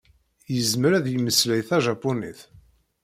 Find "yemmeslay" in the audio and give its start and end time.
1.09-1.61